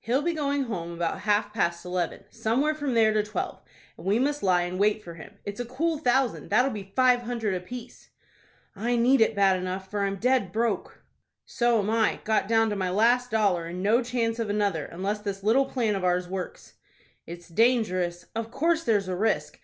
[0.00, 3.62] "He'll be going home about half past eleven, somewhere from there to twelve,
[3.96, 5.38] and we must lie in wait for him.
[5.44, 8.10] It's a cool thousand, that'll be five hundred apiece."
[8.74, 11.04] "I need it bad enough, for I'm dead broke."
[11.46, 12.18] "So am I.
[12.24, 15.94] Got down to my last dollar, and no chance of another, unless this little plan
[15.94, 16.74] of ours works."
[17.24, 19.56] "It's dangerous." "Of course there's a risk.